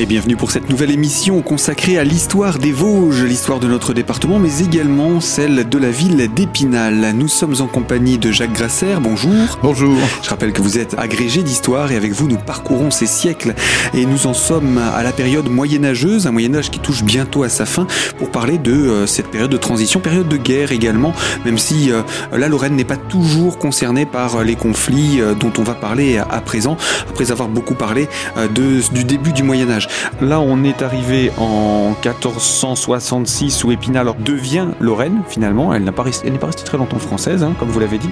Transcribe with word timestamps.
Et 0.00 0.06
bienvenue 0.06 0.36
pour 0.36 0.52
cette 0.52 0.70
nouvelle 0.70 0.92
émission 0.92 1.42
consacrée 1.42 1.98
à 1.98 2.04
l'histoire 2.04 2.60
des 2.60 2.70
Vosges, 2.70 3.24
l'histoire 3.24 3.58
de 3.58 3.66
notre 3.66 3.94
département, 3.94 4.38
mais 4.38 4.60
également 4.60 5.20
celle 5.20 5.68
de 5.68 5.76
la 5.76 5.90
ville 5.90 6.32
d'Épinal. 6.32 7.14
Nous 7.16 7.26
sommes 7.26 7.56
en 7.58 7.66
compagnie 7.66 8.16
de 8.16 8.30
Jacques 8.30 8.52
Grasser. 8.52 8.94
Bonjour. 9.00 9.58
Bonjour. 9.60 9.96
Je 10.22 10.30
rappelle 10.30 10.52
que 10.52 10.62
vous 10.62 10.78
êtes 10.78 10.94
agrégé 10.96 11.42
d'histoire 11.42 11.90
et 11.90 11.96
avec 11.96 12.12
vous 12.12 12.28
nous 12.28 12.36
parcourons 12.36 12.92
ces 12.92 13.06
siècles 13.06 13.56
et 13.92 14.06
nous 14.06 14.28
en 14.28 14.34
sommes 14.34 14.78
à 14.78 15.02
la 15.02 15.10
période 15.10 15.48
moyenâgeuse, 15.48 16.28
un 16.28 16.30
Moyen-Âge 16.30 16.70
qui 16.70 16.78
touche 16.78 17.02
bientôt 17.02 17.42
à 17.42 17.48
sa 17.48 17.66
fin 17.66 17.88
pour 18.18 18.30
parler 18.30 18.58
de 18.58 18.70
euh, 18.70 19.06
cette 19.08 19.32
période 19.32 19.50
de 19.50 19.56
transition, 19.56 19.98
période 19.98 20.28
de 20.28 20.36
guerre 20.36 20.70
également, 20.70 21.12
même 21.44 21.58
si 21.58 21.90
euh, 21.90 22.02
la 22.30 22.46
Lorraine 22.46 22.76
n'est 22.76 22.84
pas 22.84 22.96
toujours 22.96 23.58
concernée 23.58 24.06
par 24.06 24.44
les 24.44 24.54
conflits 24.54 25.20
euh, 25.20 25.34
dont 25.34 25.52
on 25.58 25.64
va 25.64 25.74
parler 25.74 26.18
à 26.18 26.40
présent, 26.40 26.76
après 27.10 27.32
avoir 27.32 27.48
beaucoup 27.48 27.74
parlé 27.74 28.08
de, 28.36 28.80
du 28.94 29.02
début 29.02 29.32
du 29.32 29.42
Moyen-Âge. 29.42 29.87
Là, 30.20 30.40
on 30.40 30.64
est 30.64 30.82
arrivé 30.82 31.30
en 31.38 31.90
1466 32.04 33.64
où 33.64 33.72
Épinal 33.72 34.08
devient 34.24 34.68
Lorraine, 34.80 35.22
finalement. 35.28 35.72
Elle 35.74 35.84
n'est 35.84 35.92
pas, 35.92 36.02
restée 36.02 36.30
très 36.64 36.78
longtemps 36.78 36.98
française, 36.98 37.42
hein, 37.42 37.54
comme 37.58 37.68
vous 37.68 37.80
l'avez 37.80 37.98
dit. 37.98 38.10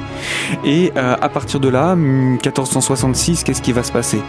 Et 0.65 0.93
euh, 0.97 1.17
à 1.21 1.29
partir 1.29 1.61
de 1.61 1.69
là, 1.69 1.97
1466, 1.97 3.45
qu'est-ce 3.45 3.63
qui 3.63 3.73
va 3.73 3.83
se 3.83 3.93
passer? 3.93 4.21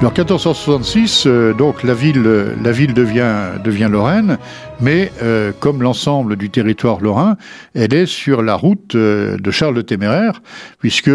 Alors, 0.00 0.12
1466, 0.12 1.24
euh, 1.26 1.52
donc 1.52 1.82
la 1.82 1.94
ville, 1.94 2.22
la 2.62 2.72
ville 2.72 2.94
devient, 2.94 3.58
devient 3.62 3.88
Lorraine, 3.90 4.38
mais 4.80 5.12
euh, 5.22 5.52
comme 5.58 5.82
l'ensemble 5.82 6.36
du 6.36 6.50
territoire 6.50 7.00
lorrain, 7.00 7.36
elle 7.74 7.94
est 7.94 8.06
sur 8.06 8.42
la 8.42 8.54
route 8.54 8.96
de 8.96 9.50
Charles 9.50 9.74
le 9.74 9.82
Téméraire, 9.82 10.42
puisque, 10.78 11.10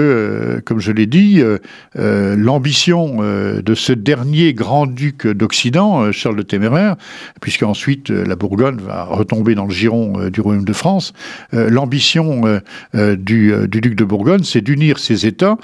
comme 0.65 0.79
je 0.79 0.91
l'ai 0.91 1.07
dit, 1.07 1.43
l'ambition 1.95 3.17
de 3.21 3.75
ce 3.75 3.91
dernier 3.93 4.53
grand-duc 4.53 5.27
d'Occident 5.27 5.64
euh, 5.75 6.11
Charles 6.11 6.35
le 6.35 6.43
Téméraire, 6.43 6.95
puisqu'ensuite 7.41 8.11
euh, 8.11 8.25
la 8.25 8.35
Bourgogne 8.35 8.77
va 8.77 9.05
retomber 9.05 9.55
dans 9.55 9.65
le 9.65 9.71
giron 9.71 10.13
euh, 10.17 10.29
du 10.29 10.41
Royaume 10.41 10.65
de 10.65 10.73
France. 10.73 11.13
L'ambition 11.51 12.59
du, 12.93 13.53
du 13.67 13.81
duc 13.81 13.95
de 13.95 14.03
Bourgogne, 14.03 14.43
c'est 14.43 14.61
d'unir 14.61 14.99
ces 14.99 15.25
États 15.25 15.57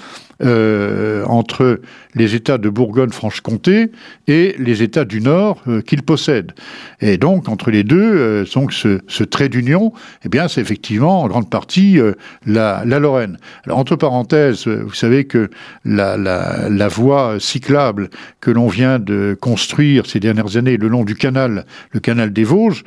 euh, 0.44 1.24
entre 1.26 1.82
les 2.16 2.36
États 2.36 2.58
de 2.58 2.68
Bourgogne-Franche-Comté 2.70 3.92
et 4.28 4.56
les 4.58 4.82
États 4.82 5.06
du 5.06 5.22
Nord 5.22 5.62
euh, 5.68 5.82
qu'il 5.82 6.02
possède. 6.02 6.54
Et 7.00 7.18
donc, 7.18 7.48
entre 7.48 7.70
les 7.70 7.84
deux, 7.84 8.02
euh, 8.02 8.46
donc 8.54 8.74
ce, 8.74 9.24
trait 9.24 9.50
d'union, 9.50 9.94
eh 10.26 10.30
bien, 10.30 10.48
c'est 10.48 10.60
effectivement 10.60 11.22
en 11.22 11.28
grande 11.28 11.50
partie 11.50 12.00
la, 12.46 12.84
la, 12.86 13.00
Lorraine. 13.00 13.38
Entre 13.70 13.96
parenthèses, 13.96 14.68
vous 14.68 14.94
savez 14.94 15.26
que 15.26 15.50
la 15.86 16.88
voie 16.88 17.36
cyclable 17.40 18.10
que 18.40 18.52
l'on 18.52 18.68
vient 18.68 19.00
de 19.00 19.38
construire 19.40 20.06
ces 20.06 20.20
dernières 20.20 20.58
années 20.58 20.78
le 20.78 20.88
long 20.88 21.04
du 21.04 21.16
canal, 21.16 21.66
le 21.92 22.00
canal 22.00 22.34
des 22.34 22.44
Vosges, 22.44 22.84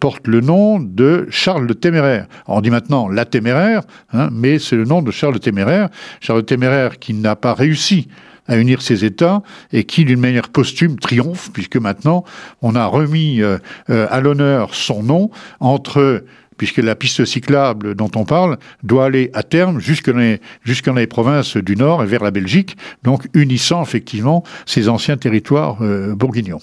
porte 0.00 0.26
le 0.26 0.40
nom 0.40 0.80
de 0.80 1.26
Charles 1.30 1.66
le 1.66 1.74
Téméraire. 1.74 2.26
on 2.46 2.60
dit 2.60 2.70
maintenant 2.70 3.08
la 3.08 3.24
Téméraire, 3.24 3.82
hein, 4.12 4.30
mais 4.32 4.58
c'est 4.58 4.76
le 4.76 4.84
nom 4.84 5.02
de 5.02 5.10
Charles 5.10 5.34
le 5.34 5.40
Téméraire. 5.40 5.88
Charles 6.20 6.40
le 6.40 6.46
Téméraire 6.46 6.93
qui 6.98 7.14
n'a 7.14 7.36
pas 7.36 7.54
réussi 7.54 8.08
à 8.46 8.56
unir 8.58 8.82
ces 8.82 9.04
États 9.04 9.42
et 9.72 9.84
qui, 9.84 10.04
d'une 10.04 10.20
manière 10.20 10.48
posthume, 10.48 10.98
triomphe, 10.98 11.50
puisque 11.52 11.76
maintenant 11.76 12.24
on 12.62 12.74
a 12.74 12.86
remis 12.86 13.40
euh, 13.40 13.58
euh, 13.90 14.06
à 14.10 14.20
l'honneur 14.20 14.74
son 14.74 15.02
nom 15.02 15.30
entre 15.60 16.24
puisque 16.56 16.78
la 16.78 16.94
piste 16.94 17.24
cyclable 17.24 17.96
dont 17.96 18.10
on 18.14 18.24
parle 18.24 18.58
doit 18.82 19.06
aller 19.06 19.30
à 19.32 19.42
terme 19.42 19.80
jusque 19.80 20.10
dans 20.10 20.18
les, 20.18 20.40
jusque 20.62 20.86
dans 20.86 20.94
les 20.94 21.08
provinces 21.08 21.56
du 21.56 21.74
Nord 21.76 22.02
et 22.02 22.06
vers 22.06 22.22
la 22.22 22.30
Belgique, 22.30 22.76
donc 23.02 23.26
unissant 23.34 23.82
effectivement 23.82 24.44
ces 24.66 24.88
anciens 24.88 25.16
territoires 25.16 25.78
euh, 25.80 26.14
bourguignons. 26.14 26.60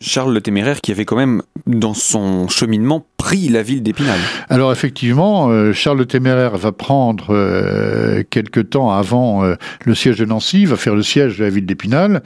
Charles 0.00 0.32
le 0.32 0.40
Téméraire 0.40 0.80
qui 0.80 0.92
avait 0.92 1.04
quand 1.04 1.16
même, 1.16 1.42
dans 1.66 1.94
son 1.94 2.48
cheminement, 2.48 3.04
pris 3.18 3.48
la 3.48 3.62
ville 3.62 3.82
d'Épinal. 3.82 4.18
Alors 4.48 4.72
effectivement, 4.72 5.48
euh, 5.50 5.72
Charles 5.74 5.98
le 5.98 6.06
Téméraire 6.06 6.56
va 6.56 6.70
prendre 6.70 7.26
euh, 7.30 8.22
quelque 8.30 8.60
temps 8.60 8.92
avant 8.92 9.44
euh, 9.44 9.56
le 9.84 9.94
siège 9.94 10.16
de 10.18 10.24
Nancy, 10.24 10.64
va 10.64 10.76
faire 10.76 10.94
le 10.94 11.02
siège 11.02 11.36
de 11.36 11.44
la 11.44 11.50
ville 11.50 11.66
d'Épinal. 11.66 12.22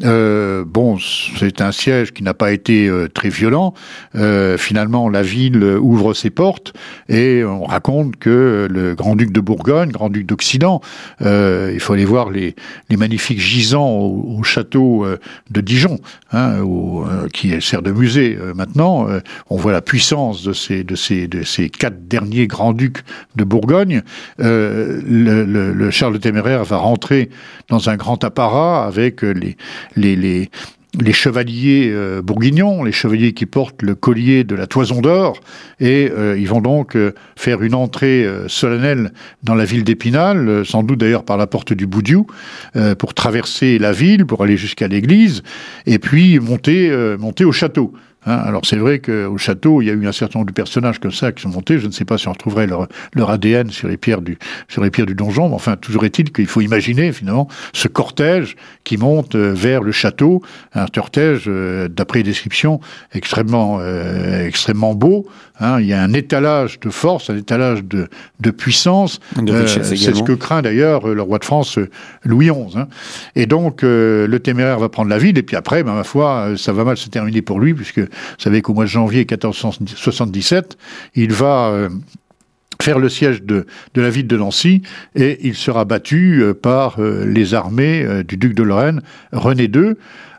bon, 0.00 0.98
c'est 1.38 1.60
un 1.60 1.70
siège 1.70 2.12
qui 2.12 2.24
n'a 2.24 2.34
pas 2.34 2.50
été 2.50 2.90
très 3.14 3.28
violent. 3.28 3.72
finalement, 4.58 5.08
la 5.08 5.22
ville 5.22 5.62
ouvre 5.62 6.12
ses 6.12 6.30
portes 6.30 6.72
et 7.08 7.44
on 7.44 7.64
raconte 7.64 8.16
que 8.16 8.66
le 8.68 8.96
grand-duc 8.96 9.30
de 9.30 9.40
Bourgogne, 9.40 9.92
grand-duc 9.92 10.26
d'Occident, 10.26 10.80
il 11.20 11.78
faut 11.78 11.92
aller 11.92 12.04
voir 12.04 12.30
les, 12.30 12.56
les 12.90 12.96
magnifiques 12.96 13.38
gisants 13.38 13.90
au, 13.90 14.42
château 14.42 15.06
de 15.50 15.60
Dijon, 15.60 15.98
hein, 16.32 16.56
qui 17.32 17.62
sert 17.62 17.82
de 17.82 17.92
musée 17.92 18.36
maintenant. 18.56 19.06
on 19.50 19.56
voit 19.56 19.72
la 19.72 19.82
puissance 19.82 20.31
de 20.40 20.54
ces, 20.54 20.84
de 20.84 20.94
ces, 20.94 21.28
de 21.28 21.42
ces 21.42 21.68
quatre 21.68 22.08
derniers 22.08 22.46
grands-ducs 22.46 22.98
de 23.36 23.44
Bourgogne, 23.44 24.02
euh, 24.40 25.02
le, 25.04 25.90
Charles 25.90 26.14
le 26.14 26.18
Téméraire 26.18 26.64
va 26.64 26.78
rentrer 26.78 27.28
dans 27.68 27.90
un 27.90 27.96
grand 27.96 28.24
apparat 28.24 28.86
avec 28.86 29.22
les, 29.22 29.56
les, 29.96 30.16
les 30.16 30.50
les 31.00 31.14
chevaliers 31.14 31.90
euh, 31.90 32.20
bourguignons, 32.20 32.84
les 32.84 32.92
chevaliers 32.92 33.32
qui 33.32 33.46
portent 33.46 33.80
le 33.80 33.94
collier 33.94 34.44
de 34.44 34.54
la 34.54 34.66
toison 34.66 35.00
d'or, 35.00 35.40
et 35.80 36.10
euh, 36.10 36.36
ils 36.38 36.46
vont 36.46 36.60
donc 36.60 36.98
faire 37.34 37.62
une 37.62 37.74
entrée 37.74 38.28
solennelle 38.46 39.10
dans 39.42 39.54
la 39.54 39.64
ville 39.64 39.84
d'Épinal, 39.84 40.66
sans 40.66 40.82
doute 40.82 40.98
d'ailleurs 40.98 41.24
par 41.24 41.38
la 41.38 41.46
porte 41.46 41.72
du 41.72 41.86
Boudiou, 41.86 42.26
pour 42.98 43.14
traverser 43.14 43.78
la 43.78 43.92
ville, 43.92 44.26
pour 44.26 44.42
aller 44.42 44.58
jusqu'à 44.58 44.86
l'église, 44.86 45.42
et 45.86 45.98
puis 45.98 46.38
monter, 46.38 46.90
monter 47.18 47.46
au 47.46 47.52
château. 47.52 47.94
Hein, 48.24 48.36
alors 48.36 48.62
c'est 48.64 48.76
vrai 48.76 49.00
qu'au 49.00 49.36
château, 49.36 49.82
il 49.82 49.86
y 49.86 49.90
a 49.90 49.94
eu 49.94 50.06
un 50.06 50.12
certain 50.12 50.38
nombre 50.38 50.48
de 50.48 50.54
personnages 50.54 51.00
comme 51.00 51.10
ça 51.12 51.32
qui 51.32 51.42
sont 51.42 51.48
montés. 51.48 51.78
Je 51.78 51.86
ne 51.86 51.92
sais 51.92 52.04
pas 52.04 52.18
si 52.18 52.28
on 52.28 52.32
retrouverait 52.32 52.68
leur, 52.68 52.86
leur 53.14 53.30
ADN 53.30 53.70
sur 53.70 53.88
les 53.88 53.96
pierres 53.96 54.22
du 54.22 54.38
sur 54.68 54.82
les 54.84 54.90
pierres 54.90 55.06
du 55.06 55.14
donjon, 55.14 55.48
mais 55.48 55.54
enfin 55.54 55.76
toujours 55.76 56.04
est-il 56.04 56.32
qu'il 56.32 56.46
faut 56.46 56.60
imaginer 56.60 57.12
finalement 57.12 57.48
ce 57.72 57.88
cortège 57.88 58.56
qui 58.84 58.96
monte 58.96 59.34
euh, 59.34 59.52
vers 59.52 59.82
le 59.82 59.90
château, 59.90 60.42
un 60.74 60.86
cortège 60.86 61.44
euh, 61.48 61.88
d'après 61.88 62.22
description 62.22 62.80
extrêmement 63.12 63.78
euh, 63.80 64.46
extrêmement 64.46 64.94
beau. 64.94 65.26
Hein, 65.58 65.80
il 65.80 65.86
y 65.86 65.92
a 65.92 66.02
un 66.02 66.12
étalage 66.12 66.80
de 66.80 66.90
force, 66.90 67.30
un 67.30 67.36
étalage 67.36 67.84
de, 67.84 68.08
de 68.40 68.50
puissance. 68.50 69.20
c'est 69.66 69.96
ce 69.96 70.22
que 70.22 70.32
craint 70.32 70.62
d'ailleurs 70.62 71.06
le 71.06 71.22
roi 71.22 71.38
de 71.38 71.44
France 71.44 71.78
Louis 72.24 72.50
XI. 72.50 72.78
Hein. 72.78 72.88
Et 73.36 73.46
donc 73.46 73.82
le 73.82 74.38
téméraire 74.38 74.78
va 74.78 74.88
prendre 74.88 75.10
la 75.10 75.18
ville 75.18 75.38
et 75.38 75.42
puis 75.42 75.56
après, 75.56 75.82
ben, 75.82 75.94
ma 75.94 76.04
foi, 76.04 76.54
ça 76.56 76.72
va 76.72 76.84
mal 76.84 76.96
se 76.96 77.08
terminer 77.08 77.42
pour 77.42 77.60
lui 77.60 77.74
puisque 77.74 78.00
vous 78.12 78.42
savez 78.42 78.62
qu'au 78.62 78.74
mois 78.74 78.84
de 78.84 78.90
janvier 78.90 79.20
1477, 79.20 80.76
il 81.14 81.32
va 81.32 81.68
euh, 81.68 81.88
faire 82.80 82.98
le 82.98 83.08
siège 83.08 83.42
de, 83.42 83.66
la 83.94 84.10
ville 84.10 84.26
de 84.26 84.36
Nancy 84.36 84.82
et 85.14 85.46
il 85.46 85.54
sera 85.54 85.84
battu 85.84 86.42
euh, 86.42 86.54
par 86.54 87.00
euh, 87.00 87.24
les 87.26 87.54
armées 87.54 88.22
du 88.26 88.36
duc 88.36 88.54
de 88.54 88.62
Lorraine, 88.62 89.02
René 89.32 89.64
II. 89.64 89.94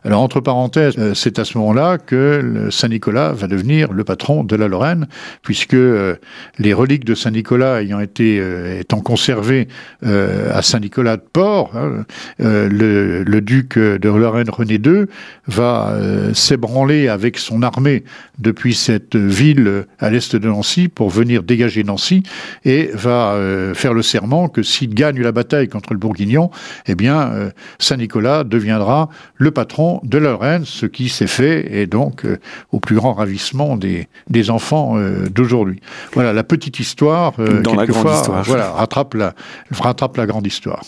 Alors, 0.06 0.20
entre 0.20 0.40
parenthèses, 0.40 0.96
euh, 0.98 1.14
c'est 1.14 1.38
à 1.38 1.46
ce 1.46 1.56
moment-là 1.56 1.96
que 1.96 2.68
Saint-Nicolas 2.70 3.32
va 3.32 3.46
devenir 3.46 3.90
le 3.90 4.04
patron 4.04 4.44
de 4.44 4.54
la 4.54 4.68
Lorraine, 4.68 5.06
puisque 5.40 5.72
euh, 5.72 6.16
les 6.58 6.74
reliques 6.74 7.06
de 7.06 7.14
Saint-Nicolas 7.14 7.80
ayant 7.80 8.00
été 8.00 8.38
euh, 8.38 8.80
étant 8.80 9.00
conservées 9.00 9.66
à 10.02 10.60
Saint-Nicolas 10.60 11.16
de 11.16 11.22
Port, 11.22 11.72
hein, 11.74 12.04
le, 12.38 13.40
duc 13.40 13.78
de 13.78 14.08
Lorraine 14.08 14.50
René 14.50 14.74
II 14.74 15.06
va 15.46 15.96
s'ébranler 16.34 17.08
avec 17.08 17.38
son 17.38 17.62
armée 17.62 18.04
depuis 18.38 18.74
cette 18.74 19.16
ville 19.16 19.86
à 19.98 20.10
l'est 20.10 20.36
de 20.36 20.48
Nancy 20.48 20.88
pour 20.88 21.10
venir 21.10 21.42
dégager 21.42 21.84
Nancy 21.84 22.22
et 22.64 22.90
va 22.92 23.38
faire 23.74 23.94
le 23.94 24.02
serment 24.02 24.48
que 24.48 24.62
s'il 24.62 24.94
gagne 24.94 25.20
la 25.20 25.32
bataille 25.32 25.68
contre 25.68 25.92
le 25.92 25.98
Bourguignon, 25.98 26.50
eh 26.86 26.94
bien, 26.94 27.50
Saint-Nicolas 27.78 28.44
deviendra 28.44 29.08
le 29.36 29.50
patron 29.50 29.93
de 30.02 30.18
Lorraine, 30.18 30.64
ce 30.64 30.86
qui 30.86 31.08
s'est 31.08 31.26
fait, 31.26 31.80
et 31.80 31.86
donc 31.86 32.24
euh, 32.24 32.38
au 32.72 32.80
plus 32.80 32.96
grand 32.96 33.12
ravissement 33.12 33.76
des, 33.76 34.08
des 34.28 34.50
enfants 34.50 34.96
euh, 34.96 35.28
d'aujourd'hui. 35.28 35.80
Voilà, 36.12 36.32
la 36.32 36.44
petite 36.44 36.80
histoire, 36.80 37.34
euh, 37.38 37.60
Dans 37.62 37.74
la 37.74 37.86
grande 37.86 38.12
histoire. 38.14 38.42
voilà, 38.44 38.70
rattrape 38.72 39.14
la, 39.14 39.34
rattrape 39.70 40.16
la 40.16 40.26
grande 40.26 40.46
histoire. 40.46 40.82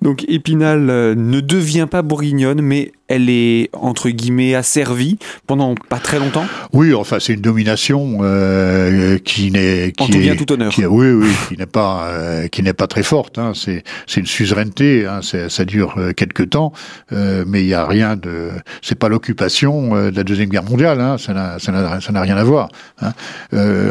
Donc 0.00 0.24
Épinal 0.28 0.80
ne 1.14 1.40
devient 1.40 1.86
pas 1.90 2.00
bourguignonne, 2.00 2.62
mais 2.62 2.92
elle 3.08 3.28
est 3.28 3.70
entre 3.72 4.10
guillemets 4.10 4.54
asservie 4.54 5.18
pendant 5.46 5.74
pas 5.74 5.98
très 5.98 6.18
longtemps? 6.18 6.46
Oui, 6.72 6.94
enfin 6.94 7.18
c'est 7.20 7.34
une 7.34 7.40
domination 7.40 8.18
euh, 8.22 9.18
qui 9.18 9.50
n'est 9.50 9.92
qui 9.92 10.04
en 10.04 10.06
tout 10.06 10.18
bien 10.18 10.36
tout 10.36 10.52
honneur. 10.52 10.72
Qui, 10.72 10.86
oui, 10.86 11.10
oui, 11.10 11.30
qui 11.48 11.56
n'est 11.56 11.66
pas 11.66 12.06
euh, 12.08 12.48
qui 12.48 12.62
n'est 12.62 12.72
pas 12.72 12.86
très 12.86 13.02
forte. 13.02 13.38
Hein. 13.38 13.52
C'est 13.54 13.84
c'est 14.06 14.20
une 14.20 14.26
suzeraineté. 14.26 15.06
Hein. 15.06 15.20
Ça 15.22 15.64
dure 15.64 15.94
euh, 15.98 16.12
quelques 16.12 16.50
temps, 16.50 16.72
euh, 17.12 17.44
mais 17.46 17.62
il 17.62 17.68
y 17.68 17.74
a 17.74 17.86
rien 17.86 18.16
de. 18.16 18.50
C'est 18.80 18.98
pas 18.98 19.08
l'occupation 19.08 19.94
de 20.10 20.16
la 20.16 20.24
deuxième 20.24 20.48
guerre 20.48 20.64
mondiale. 20.64 21.00
Hein. 21.00 21.16
Ça 21.18 21.32
n'a 21.32 21.58
ça 21.58 21.72
n'a 22.12 22.20
rien 22.20 22.36
à 22.36 22.44
voir. 22.44 22.68
Hein. 23.00 23.12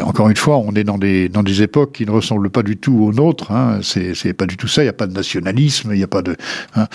encore 0.02 0.28
une 0.28 0.36
fois, 0.36 0.58
on 0.58 0.72
est 0.74 0.84
dans 0.84 0.98
des 0.98 1.28
dans 1.28 1.42
des 1.42 1.62
époques 1.62 1.92
qui 1.92 2.06
ne 2.06 2.10
ressemblent 2.10 2.50
pas 2.50 2.62
du 2.62 2.76
tout 2.76 3.04
aux 3.04 3.12
nôtres. 3.12 3.52
Hein. 3.52 3.80
C'est 3.82 4.14
c'est 4.14 4.32
pas 4.32 4.46
du 4.46 4.56
tout 4.56 4.68
ça. 4.68 4.82
Il 4.82 4.86
n'y 4.86 4.90
a 4.90 4.94
pas 4.94 5.06
de 5.06 5.12
nationalisme 5.12 5.90
il 5.92 5.98
n'y 5.98 6.04
a 6.04 6.08
pas 6.08 6.22
de 6.22 6.36
hein. 6.74 6.86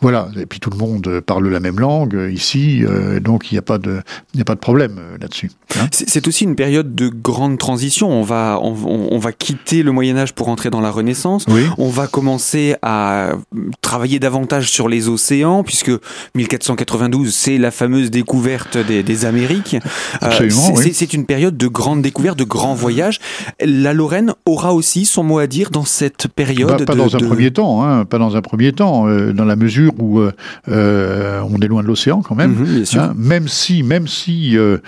voilà. 0.00 0.28
Et 0.36 0.46
puis 0.46 0.60
tout 0.60 0.70
le 0.70 0.76
monde 0.76 1.20
parle 1.20 1.48
la 1.48 1.60
même 1.64 1.80
langue 1.80 2.30
ici, 2.32 2.82
donc 3.20 3.50
il 3.50 3.54
n'y 3.54 3.58
a 3.58 3.62
pas 3.62 3.78
de 3.78 4.02
il 4.34 4.40
a 4.40 4.44
pas 4.44 4.54
de 4.54 4.60
problème 4.60 5.00
là-dessus. 5.20 5.50
Hein. 5.78 5.86
C'est 5.90 6.28
aussi 6.28 6.44
une 6.44 6.56
période 6.56 6.94
de 6.94 7.08
grande 7.08 7.58
transition. 7.58 8.10
On 8.10 8.22
va 8.22 8.58
on, 8.62 8.74
on 9.10 9.18
va 9.18 9.32
quitter 9.32 9.82
le 9.82 9.92
Moyen 9.92 10.16
Âge 10.16 10.34
pour 10.34 10.48
entrer 10.48 10.70
dans 10.70 10.80
la 10.80 10.90
Renaissance. 10.90 11.46
Oui. 11.48 11.62
On 11.78 11.88
va 11.88 12.06
commencer 12.06 12.76
à 12.82 13.32
travailler 13.80 14.18
davantage 14.18 14.70
sur 14.70 14.88
les 14.88 15.08
océans, 15.08 15.62
puisque 15.62 15.90
1492, 16.34 17.34
c'est 17.34 17.58
la 17.58 17.70
fameuse 17.70 18.10
découverte 18.10 18.78
des, 18.78 19.02
des 19.02 19.24
Amériques. 19.24 19.76
Euh, 20.22 20.48
c'est 20.92 21.12
une 21.14 21.26
période 21.26 21.56
de 21.56 21.66
grande 21.66 22.02
découverte, 22.02 22.38
de 22.38 22.44
grands 22.44 22.74
voyages. 22.74 23.18
La 23.60 23.92
Lorraine 23.92 24.34
aura 24.46 24.74
aussi 24.74 25.04
son 25.04 25.22
mot 25.22 25.38
à 25.38 25.46
dire 25.46 25.70
dans 25.70 25.84
cette 25.84 26.28
période. 26.28 26.84
Pas, 26.84 26.94
dans 26.94 27.14
un 27.14 27.18
premier 27.18 27.50
temps, 27.50 27.84
hein, 27.84 28.04
pas 28.04 28.18
dans 28.18 28.36
un 28.36 28.42
premier 28.42 28.72
temps, 28.72 29.06
euh, 29.08 29.32
dans 29.32 29.44
la 29.44 29.56
mesure 29.56 29.92
où 29.98 30.20
euh, 30.20 30.32
euh 30.68 31.40
on 31.54 31.60
est 31.60 31.68
loin 31.68 31.82
de 31.82 31.88
l'océan 31.88 32.22
quand 32.22 32.34
même. 32.34 32.52
Mhm, 32.52 32.84
hein, 32.96 33.12
même 33.16 33.48
si, 33.48 33.82
même 33.82 34.08
si 34.08 34.56
euh, 34.56 34.78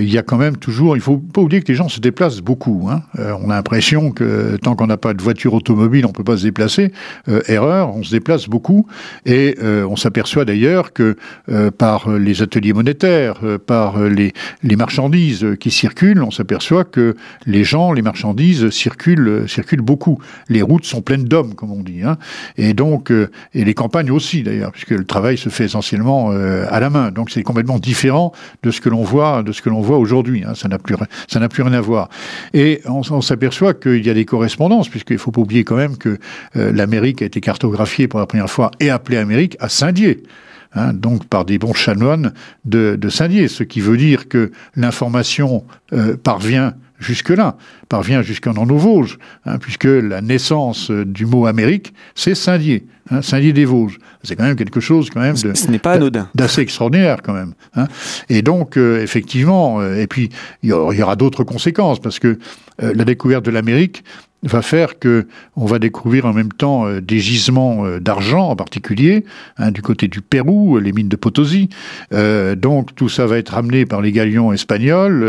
il 0.00 0.12
y 0.12 0.18
a 0.18 0.22
quand 0.22 0.36
même 0.36 0.56
toujours, 0.56 0.96
il 0.96 1.00
faut 1.00 1.18
pas 1.18 1.40
oublier 1.40 1.62
que 1.62 1.68
les 1.68 1.74
gens 1.74 1.88
se 1.88 2.00
déplacent 2.00 2.40
beaucoup. 2.40 2.88
Hein. 2.90 3.02
on 3.42 3.50
a 3.50 3.54
l'impression 3.54 4.10
que 4.10 4.56
tant 4.56 4.74
qu'on 4.74 4.86
n'a 4.86 4.96
pas 4.96 5.14
de 5.14 5.22
voiture 5.22 5.54
automobile, 5.54 6.06
on 6.06 6.12
peut 6.12 6.24
pas 6.24 6.36
se 6.36 6.42
déplacer. 6.42 6.92
erreur, 7.48 7.94
on 7.94 8.02
se 8.02 8.10
déplace 8.10 8.48
beaucoup 8.48 8.86
et 9.24 9.56
on 9.62 9.96
s'aperçoit 9.96 10.44
d'ailleurs 10.44 10.92
que 10.92 11.16
par 11.78 12.10
les 12.10 12.42
ateliers 12.42 12.72
monétaires, 12.72 13.40
par 13.66 14.00
les, 14.00 14.32
les 14.62 14.76
marchandises 14.76 15.46
qui 15.60 15.70
circulent, 15.70 16.22
on 16.22 16.30
s'aperçoit 16.30 16.84
que 16.84 17.16
les 17.46 17.64
gens, 17.64 17.92
les 17.92 18.02
marchandises 18.02 18.70
circulent, 18.70 19.44
circulent 19.48 19.80
beaucoup. 19.80 20.18
Les 20.48 20.62
routes 20.62 20.84
sont 20.84 21.02
pleines 21.02 21.24
d'hommes, 21.24 21.54
comme 21.54 21.72
on 21.72 21.82
dit. 21.82 22.02
Hein. 22.02 22.18
Et 22.56 22.74
donc, 22.74 23.10
euh, 23.10 23.30
et 23.54 23.64
les 23.64 23.74
campagnes 23.74 24.10
aussi 24.10 24.42
d'ailleurs, 24.42 24.72
puisque 24.72 24.90
le 24.90 25.04
travail 25.04 25.38
se 25.38 25.48
fait 25.48 25.68
essentiellement 25.76 26.32
euh, 26.32 26.66
à 26.70 26.80
la 26.80 26.90
main. 26.90 27.10
Donc 27.10 27.30
c'est 27.30 27.42
complètement 27.42 27.78
différent 27.78 28.32
de 28.62 28.70
ce 28.70 28.80
que 28.80 28.88
l'on 28.88 29.02
voit, 29.02 29.42
de 29.42 29.52
ce 29.52 29.60
que 29.60 29.68
l'on 29.68 29.80
voit 29.80 29.98
aujourd'hui. 29.98 30.42
Hein. 30.46 30.54
Ça 30.54 30.68
n'a 30.68 30.78
plus, 30.78 30.96
ça 31.28 31.38
n'a 31.38 31.48
plus 31.48 31.62
rien 31.62 31.74
à 31.74 31.80
voir. 31.80 32.08
Et 32.54 32.80
on, 32.86 33.20
s'aperçoit 33.20 33.74
qu'il 33.74 34.04
y 34.04 34.10
a 34.10 34.14
des 34.14 34.24
correspondances, 34.24 34.88
puisqu'il 34.88 35.18
faut 35.18 35.32
pas 35.32 35.42
oublier 35.42 35.64
quand 35.64 35.76
même 35.76 35.96
que 35.98 36.18
euh, 36.56 36.72
l'Amérique 36.72 37.22
a 37.22 37.26
été 37.26 37.40
cartographiée 37.40 38.08
pour 38.08 38.20
la 38.20 38.26
première 38.26 38.50
fois 38.50 38.70
et 38.80 38.90
appelée 38.90 39.18
Amérique 39.18 39.56
à 39.60 39.68
Saint-Dié. 39.68 40.22
Hein, 40.74 40.92
donc 40.92 41.26
par 41.26 41.44
des 41.44 41.58
bons 41.58 41.74
chanoines 41.74 42.32
de, 42.64 42.96
de 42.96 43.08
Saint-Dié, 43.08 43.48
ce 43.48 43.62
qui 43.62 43.80
veut 43.80 43.96
dire 43.96 44.28
que 44.28 44.50
l'information 44.74 45.64
euh, 45.92 46.16
parvient 46.16 46.74
jusque-là, 46.98 47.56
parvient 47.88 48.22
jusqu'en 48.22 48.52
Vosges, 48.52 49.18
hein, 49.44 49.58
puisque 49.58 49.84
la 49.84 50.20
naissance 50.20 50.90
du 50.90 51.26
mot 51.26 51.46
Amérique, 51.46 51.92
c'est 52.14 52.34
Saint-Dié, 52.34 52.86
hein, 53.10 53.22
Saint-Dié 53.22 53.52
des 53.52 53.64
Vosges. 53.64 53.98
C'est 54.22 54.36
quand 54.36 54.44
même 54.44 54.56
quelque 54.56 54.80
chose 54.80 55.10
quand 55.10 55.20
même 55.20 55.36
de, 55.36 55.54
ce 55.54 55.70
n'est 55.70 55.78
pas 55.78 55.92
anodin, 55.92 56.28
d'assez 56.34 56.62
extraordinaire 56.62 57.18
quand 57.22 57.34
même. 57.34 57.54
Hein. 57.74 57.86
Et 58.28 58.42
donc 58.42 58.76
euh, 58.76 59.02
effectivement, 59.02 59.80
euh, 59.80 60.00
et 60.00 60.06
puis 60.06 60.30
il 60.62 60.70
y 60.70 60.72
aura 60.72 61.16
d'autres 61.16 61.44
conséquences 61.44 62.00
parce 62.00 62.18
que 62.18 62.38
la 62.78 63.04
découverte 63.04 63.44
de 63.46 63.50
l'Amérique 63.50 64.04
va 64.46 64.62
faire 64.62 64.98
que 64.98 65.26
on 65.56 65.66
va 65.66 65.78
découvrir 65.78 66.26
en 66.26 66.32
même 66.32 66.52
temps 66.52 66.86
euh, 66.86 67.00
des 67.00 67.18
gisements 67.18 67.84
euh, 67.84 68.00
d'argent 68.00 68.48
en 68.48 68.56
particulier 68.56 69.24
hein, 69.58 69.70
du 69.70 69.82
côté 69.82 70.08
du 70.08 70.20
Pérou, 70.20 70.78
les 70.78 70.92
mines 70.92 71.08
de 71.08 71.16
Potosi. 71.16 71.68
Euh, 72.12 72.54
donc 72.54 72.94
tout 72.94 73.08
ça 73.08 73.26
va 73.26 73.38
être 73.38 73.50
ramené 73.50 73.86
par 73.86 74.00
les 74.00 74.12
galions 74.12 74.52
espagnols. 74.52 75.26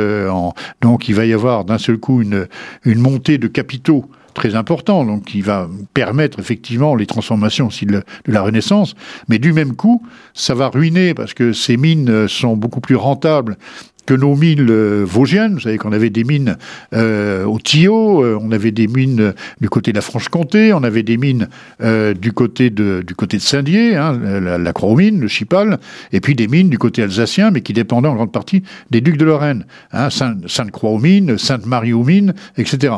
Donc 0.81 1.09
il 1.09 1.15
va 1.15 1.25
y 1.25 1.33
avoir 1.33 1.65
d'un 1.65 1.77
seul 1.77 1.97
coup 1.97 2.21
une, 2.21 2.47
une 2.85 2.99
montée 2.99 3.37
de 3.37 3.47
capitaux 3.47 4.09
très 4.37 4.53
important, 4.53 5.03
donc 5.03 5.25
qui 5.25 5.41
va 5.41 5.67
permettre 5.95 6.39
effectivement 6.39 6.95
les 6.95 7.07
transformations 7.07 7.67
aussi 7.67 7.87
de, 7.87 8.03
la 8.27 8.41
Renaissance. 8.43 8.95
Mais 9.29 9.39
du 9.39 9.51
même 9.51 9.75
coup, 9.75 10.03
ça 10.35 10.53
va 10.53 10.69
ruiner 10.69 11.15
parce 11.15 11.33
que 11.33 11.53
ces 11.53 11.75
mines 11.75 12.27
sont 12.27 12.55
beaucoup 12.55 12.79
plus 12.79 12.95
rentables 12.95 13.57
que 14.07 14.13
nos 14.15 14.35
mines 14.35 14.65
euh, 14.71 15.03
vosgiennes. 15.05 15.53
Vous 15.53 15.59
savez 15.59 15.77
qu'on 15.77 15.91
avait 15.91 16.09
des 16.09 16.23
mines 16.23 16.57
euh, 16.95 17.43
au 17.43 17.59
Tillot, 17.59 18.23
euh, 18.23 18.39
on 18.41 18.51
avait 18.51 18.71
des 18.71 18.87
mines 18.87 19.33
du 19.61 19.69
côté 19.69 19.91
de 19.91 19.97
la 19.97 20.01
Franche-Comté, 20.01 20.73
on 20.73 20.81
avait 20.81 21.03
des 21.03 21.17
mines 21.17 21.47
du 21.79 22.31
côté 22.31 22.69
de 22.69 23.03
du 23.05 23.13
côté 23.13 23.37
de 23.37 23.41
Saint-Dié, 23.41 23.95
hein, 23.95 24.17
la, 24.39 24.73
Croix-aux-Mines, 24.73 25.19
le 25.19 25.27
Chipal, 25.27 25.79
et 26.13 26.21
puis 26.21 26.35
des 26.35 26.47
mines 26.47 26.69
du 26.69 26.77
côté 26.77 27.03
alsacien, 27.03 27.51
mais 27.51 27.61
qui 27.61 27.73
dépendaient 27.73 28.07
en 28.07 28.15
grande 28.15 28.31
partie 28.31 28.63
des 28.89 29.01
ducs 29.01 29.17
de 29.17 29.25
Lorraine, 29.25 29.65
hein, 29.91 30.09
Sainte-Croix-aux-Mines, 30.09 31.37
Sainte-Marie-aux-Mines, 31.37 32.33
etc 32.57 32.93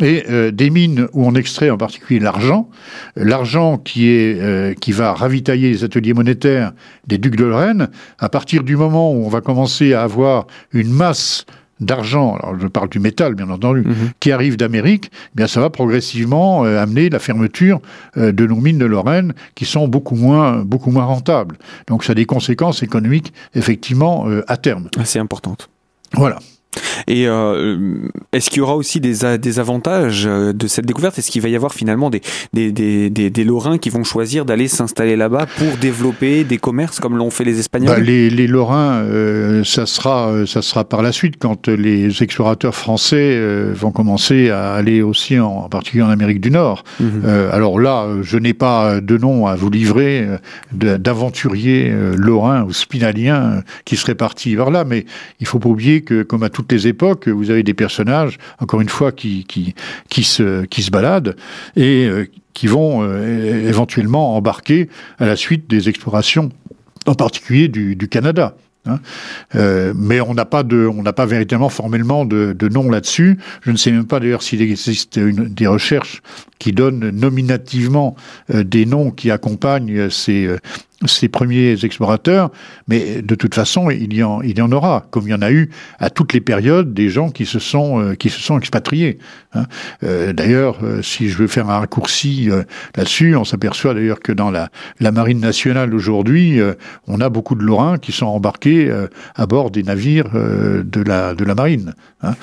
et 0.00 0.24
euh, 0.30 0.50
des 0.50 0.70
mines 0.70 1.06
où 1.12 1.26
on 1.26 1.34
extrait 1.34 1.70
en 1.70 1.76
particulier 1.76 2.20
l'argent, 2.20 2.68
l'argent 3.16 3.76
qui 3.76 4.08
est 4.08 4.40
euh, 4.40 4.74
qui 4.74 4.92
va 4.92 5.12
ravitailler 5.12 5.70
les 5.70 5.84
ateliers 5.84 6.14
monétaires 6.14 6.72
des 7.06 7.18
ducs 7.18 7.36
de 7.36 7.44
Lorraine. 7.44 7.88
À 8.18 8.28
partir 8.28 8.62
du 8.62 8.76
moment 8.76 9.12
où 9.12 9.24
on 9.24 9.28
va 9.28 9.40
commencer 9.40 9.92
à 9.92 10.02
avoir 10.02 10.46
une 10.72 10.90
masse 10.90 11.44
d'argent, 11.80 12.36
alors 12.36 12.58
je 12.58 12.68
parle 12.68 12.88
du 12.88 13.00
métal 13.00 13.34
bien 13.34 13.50
entendu, 13.50 13.80
mhm. 13.80 14.10
qui 14.20 14.30
arrive 14.30 14.56
d'Amérique, 14.56 15.10
eh 15.12 15.36
bien 15.36 15.46
ça 15.48 15.60
va 15.60 15.68
progressivement 15.68 16.64
euh, 16.64 16.80
amener 16.80 17.10
la 17.10 17.18
fermeture 17.18 17.80
de 18.16 18.46
nos 18.46 18.56
mines 18.56 18.78
de 18.78 18.86
Lorraine 18.86 19.34
qui 19.54 19.64
sont 19.64 19.88
beaucoup 19.88 20.14
moins 20.14 20.64
beaucoup 20.64 20.90
moins 20.90 21.04
rentables. 21.04 21.58
Donc 21.88 22.04
ça 22.04 22.12
a 22.12 22.14
des 22.14 22.24
conséquences 22.24 22.82
économiques 22.82 23.32
effectivement 23.54 24.26
à 24.46 24.56
terme. 24.56 24.88
Assez 24.98 25.18
importantes. 25.18 25.68
Voilà. 26.14 26.38
Et 27.06 27.26
euh, 27.26 28.08
est-ce 28.32 28.50
qu'il 28.50 28.58
y 28.58 28.60
aura 28.60 28.76
aussi 28.76 29.00
des, 29.00 29.38
des 29.38 29.58
avantages 29.58 30.24
euh, 30.26 30.52
de 30.52 30.66
cette 30.66 30.86
découverte? 30.86 31.18
Est-ce 31.18 31.30
qu'il 31.30 31.42
va 31.42 31.48
y 31.48 31.56
avoir 31.56 31.74
finalement 31.74 32.10
des, 32.10 32.20
des, 32.52 32.72
des, 32.72 33.10
des, 33.10 33.44
Lorrains 33.44 33.78
qui 33.78 33.90
vont 33.90 34.04
choisir 34.04 34.44
d'aller 34.44 34.68
s'installer 34.68 35.16
là-bas 35.16 35.46
pour 35.58 35.76
développer 35.78 36.44
des 36.44 36.58
commerces 36.58 37.00
comme 37.00 37.16
l'ont 37.16 37.30
fait 37.30 37.44
les 37.44 37.58
Espagnols? 37.58 37.96
Bah, 37.96 38.00
les, 38.00 38.30
les, 38.30 38.46
Lorrains, 38.46 39.02
euh, 39.02 39.64
ça, 39.64 39.86
sera, 39.86 40.46
ça 40.46 40.62
sera 40.62 40.84
par 40.84 41.02
la 41.02 41.12
suite 41.12 41.36
quand 41.38 41.68
les 41.68 42.22
explorateurs 42.22 42.74
français 42.74 43.40
vont 43.72 43.90
commencer 43.90 44.50
à 44.50 44.74
aller 44.74 45.02
aussi 45.02 45.38
en, 45.38 45.46
en, 45.46 45.68
particulier 45.68 46.02
en 46.02 46.10
Amérique 46.10 46.40
du 46.40 46.50
Nord. 46.50 46.84
Mhm. 47.00 47.24
alors 47.52 47.78
là, 47.78 48.06
je 48.22 48.38
n'ai 48.38 48.54
pas 48.54 49.00
de 49.00 49.16
nom 49.16 49.46
à 49.46 49.56
vous 49.56 49.70
livrer 49.70 50.26
d'aventuriers 50.72 51.92
lorrains 52.16 52.64
ou 52.64 52.72
spinaliens 52.72 53.62
qui 53.84 53.96
seraient 53.96 54.14
partis 54.14 54.54
vers 54.54 54.70
là, 54.70 54.84
mais 54.84 55.04
il 55.40 55.46
faut 55.46 55.58
pas 55.58 55.68
oublier 55.68 56.02
que 56.02 56.22
comme 56.22 56.42
à 56.42 56.48
toutes 56.48 56.70
les 56.72 56.86
époques, 56.92 57.28
vous 57.28 57.50
avez 57.50 57.62
des 57.62 57.74
personnages, 57.74 58.38
encore 58.60 58.80
une 58.80 58.88
fois, 58.88 59.12
qui, 59.12 59.44
qui, 59.44 59.74
qui, 60.08 60.24
se, 60.24 60.64
qui 60.66 60.82
se 60.82 60.90
baladent 60.90 61.36
et 61.76 62.06
euh, 62.06 62.26
qui 62.54 62.66
vont 62.66 63.02
euh, 63.02 63.68
éventuellement 63.68 64.36
embarquer 64.36 64.88
à 65.18 65.26
la 65.26 65.36
suite 65.36 65.68
des 65.68 65.88
explorations, 65.88 66.50
en 67.06 67.14
particulier 67.14 67.68
du, 67.68 68.08
Canada. 68.08 68.56
Hein. 68.84 68.98
Euh, 69.54 69.92
mais 69.96 70.20
on 70.20 70.34
n'a 70.34 70.44
pas 70.44 70.64
pas 70.64 71.26
véritablement 71.26 71.68
formellement 71.68 72.24
de, 72.24 72.52
de 72.52 72.68
nom 72.68 72.90
là-dessus. 72.90 73.38
Je 73.62 73.70
ne 73.70 73.76
sais 73.76 73.90
même 73.90 74.06
pas 74.06 74.20
d'ailleurs 74.20 74.42
s'il 74.42 74.60
existe 74.60 75.16
une, 75.16 75.48
des 75.48 75.66
recherches 75.66 76.22
qui 76.58 76.72
donnent 76.72 77.10
nominativement 77.10 78.16
des 78.52 78.86
noms 78.86 79.10
qui 79.10 79.30
accompagnent 79.30 80.10
ces, 80.10 80.48
ces 81.06 81.28
premiers 81.28 81.84
explorateurs, 81.84 82.50
mais 82.88 83.22
de 83.22 83.34
toute 83.34 83.54
façon, 83.54 83.90
il 83.90 84.14
y, 84.14 84.22
en, 84.22 84.42
il 84.42 84.58
y 84.58 84.62
en 84.62 84.72
aura, 84.72 85.06
comme 85.10 85.26
il 85.26 85.30
y 85.30 85.34
en 85.34 85.42
a 85.42 85.50
eu 85.50 85.70
à 85.98 86.10
toutes 86.10 86.32
les 86.32 86.40
périodes 86.40 86.94
des 86.94 87.08
gens 87.08 87.30
qui 87.30 87.46
se 87.46 87.58
sont, 87.58 88.00
euh, 88.00 88.14
qui 88.14 88.30
se 88.30 88.40
sont 88.40 88.58
expatriés. 88.58 89.18
Hein. 89.54 89.64
Euh, 90.02 90.32
d'ailleurs, 90.32 90.78
euh, 90.82 91.02
si 91.02 91.28
je 91.28 91.38
veux 91.38 91.46
faire 91.46 91.70
un 91.70 91.78
raccourci 91.78 92.48
là-dessus, 92.96 93.36
on 93.36 93.44
s'aperçoit 93.44 93.94
d'ailleurs 93.94 94.20
que 94.20 94.32
dans 94.32 94.50
la, 94.50 94.70
marine 95.00 95.40
nationale 95.40 95.94
aujourd'hui, 95.94 96.58
on 97.06 97.20
a 97.20 97.28
beaucoup 97.28 97.54
de 97.54 97.62
Lorrains 97.62 97.98
qui 97.98 98.12
sont 98.12 98.26
embarqués 98.26 98.90
à 99.34 99.46
bord 99.46 99.70
des 99.70 99.82
navires 99.82 100.30
de, 100.32 101.02
la, 101.02 101.34
de 101.34 101.44
la 101.44 101.54
marine. 101.54 101.94
Hein. 102.22 102.34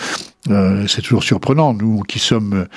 C'est 0.88 1.02
toujours 1.02 1.24
surprenant, 1.24 1.74
nous 1.74 2.02
qui 2.02 2.20
sommes 2.20 2.68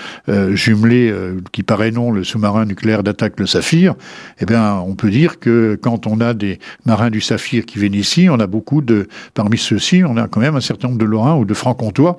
jumelés, 0.55 1.11
euh, 1.11 1.41
qui 1.53 1.63
paraît 1.63 1.91
non, 1.91 2.11
le 2.11 2.25
sous-marin 2.25 2.65
nucléaire 2.65 3.03
d'attaque 3.03 3.39
le 3.39 3.47
Saphir, 3.47 3.95
eh 4.41 4.47
bien, 4.47 4.77
on 4.77 4.95
peut 4.95 5.11
dire 5.11 5.39
que 5.39 5.72
quand 5.81 6.07
on 6.07 6.21
a 6.21 6.35
des 6.35 6.59
marins 6.85 7.11
du 7.11 7.21
Saphir 7.21 7.65
qui 7.65 7.79
viennent 7.79 7.95
ici, 7.95 8.29
on 8.31 8.39
a 8.41 8.47
beaucoup 8.47 8.83
de, 8.83 9.09
parmi 9.35 9.59
ceux-ci, 9.59 10.03
on 10.05 10.17
a 10.17 10.29
quand 10.29 10.41
même 10.41 10.57
un 10.57 10.61
certain 10.61 10.89
nombre 10.89 11.01
de 11.01 11.05
Lorrains 11.05 11.37
ou 11.37 11.45
de 11.45 11.55
Franc-Comtois 11.55 12.17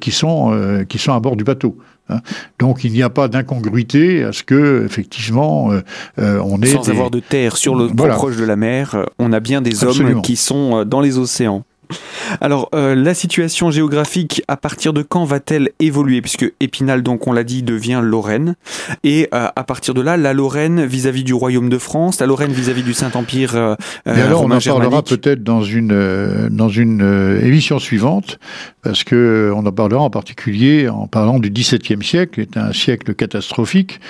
qui 0.00 0.10
sont 0.10 0.84
qui 0.88 0.98
sont 0.98 1.12
à 1.12 1.20
bord 1.20 1.36
du 1.36 1.44
bateau. 1.44 1.76
Hein. 2.08 2.20
Donc 2.58 2.84
il 2.84 2.92
n'y 2.92 3.02
a 3.02 3.10
pas 3.10 3.28
d'incongruité 3.28 4.24
à 4.24 4.32
ce 4.32 4.42
que 4.42 4.84
effectivement 4.84 5.70
on 6.18 6.62
est 6.62 6.66
sans 6.66 6.88
avoir 6.90 7.10
de 7.10 7.20
terre 7.20 7.56
sur 7.56 7.74
le 7.74 7.88
proche 7.88 8.36
de 8.36 8.44
la 8.44 8.56
mer, 8.56 9.06
on 9.18 9.32
a 9.32 9.40
bien 9.40 9.62
des 9.62 9.84
hommes 9.84 10.22
qui 10.22 10.36
sont 10.36 10.84
dans 10.84 11.00
les 11.00 11.18
océans. 11.18 11.64
Alors, 12.40 12.68
euh, 12.74 12.94
la 12.94 13.14
situation 13.14 13.70
géographique, 13.70 14.42
à 14.48 14.56
partir 14.56 14.92
de 14.92 15.02
quand 15.02 15.24
va-t-elle 15.24 15.70
évoluer? 15.80 16.20
Puisque 16.20 16.52
Épinal, 16.60 17.02
donc 17.02 17.26
on 17.26 17.32
l'a 17.32 17.44
dit, 17.44 17.62
devient 17.62 18.00
Lorraine. 18.02 18.56
Et 19.04 19.28
euh, 19.34 19.48
à 19.54 19.64
partir 19.64 19.94
de 19.94 20.00
là, 20.00 20.16
la 20.16 20.32
Lorraine 20.32 20.84
vis-à-vis 20.84 21.24
du 21.24 21.34
Royaume 21.34 21.68
de 21.68 21.78
France, 21.78 22.20
la 22.20 22.26
Lorraine 22.26 22.52
vis-à-vis 22.52 22.82
du 22.82 22.94
Saint-Empire 22.94 23.54
euh, 23.54 23.74
Et 24.06 24.20
alors, 24.20 24.42
on 24.42 24.50
en 24.50 24.58
parlera 24.58 25.02
peut-être 25.02 25.42
dans 25.42 25.62
une, 25.62 26.48
dans 26.50 26.68
une 26.68 27.38
émission 27.42 27.78
suivante, 27.78 28.38
parce 28.82 29.04
que 29.04 29.52
on 29.54 29.66
en 29.66 29.72
parlera 29.72 30.02
en 30.02 30.10
particulier 30.10 30.88
en 30.88 31.06
parlant 31.06 31.38
du 31.38 31.50
XVIIe 31.50 32.02
siècle, 32.02 32.34
qui 32.34 32.40
est 32.40 32.56
un 32.56 32.72
siècle 32.72 33.14
catastrophique, 33.14 34.00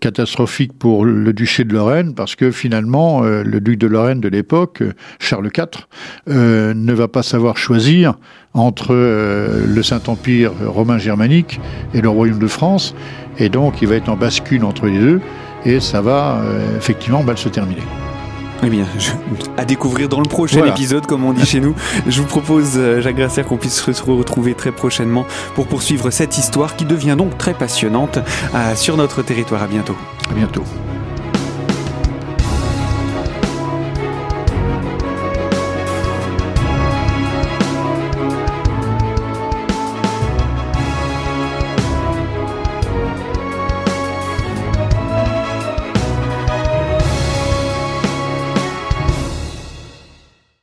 catastrophique 0.00 0.72
pour 0.78 1.04
le 1.04 1.32
duché 1.32 1.64
de 1.64 1.72
Lorraine, 1.72 2.14
parce 2.14 2.34
que 2.36 2.50
finalement, 2.50 3.22
le 3.22 3.60
duc 3.60 3.78
de 3.78 3.86
Lorraine 3.86 4.20
de 4.20 4.28
l'époque, 4.28 4.82
Charles 5.18 5.50
IV, 5.56 5.86
ne 6.26 6.89
va 6.92 7.08
pas 7.08 7.22
savoir 7.22 7.56
choisir 7.56 8.14
entre 8.54 8.88
euh, 8.90 9.64
le 9.66 9.82
Saint-Empire 9.82 10.52
romain 10.66 10.98
germanique 10.98 11.60
et 11.94 12.00
le 12.00 12.08
Royaume 12.08 12.38
de 12.38 12.46
France. 12.46 12.94
Et 13.38 13.48
donc, 13.48 13.82
il 13.82 13.88
va 13.88 13.96
être 13.96 14.08
en 14.08 14.16
bascule 14.16 14.64
entre 14.64 14.86
les 14.86 14.98
deux. 14.98 15.20
Et 15.64 15.80
ça 15.80 16.00
va 16.00 16.40
euh, 16.42 16.76
effectivement 16.76 17.22
mal 17.22 17.38
se 17.38 17.48
terminer. 17.48 17.82
Eh 18.62 18.68
bien, 18.68 18.84
à 19.56 19.64
découvrir 19.64 20.08
dans 20.08 20.20
le 20.20 20.28
prochain 20.28 20.66
épisode, 20.66 21.06
comme 21.06 21.24
on 21.24 21.32
dit 21.32 21.46
chez 21.46 21.60
nous. 21.60 21.74
Je 22.06 22.20
vous 22.20 22.26
propose, 22.26 22.72
euh, 22.76 23.00
Jacques 23.00 23.16
Grasser, 23.16 23.42
qu'on 23.42 23.56
puisse 23.56 23.80
se 23.80 24.02
retrouver 24.02 24.54
très 24.54 24.72
prochainement 24.72 25.24
pour 25.54 25.66
poursuivre 25.66 26.10
cette 26.10 26.36
histoire 26.36 26.76
qui 26.76 26.84
devient 26.84 27.14
donc 27.16 27.38
très 27.38 27.54
passionnante 27.54 28.18
sur 28.74 28.96
notre 28.98 29.22
territoire. 29.22 29.62
À 29.62 29.66
bientôt. 29.66 29.96
À 30.30 30.34
bientôt. 30.34 30.64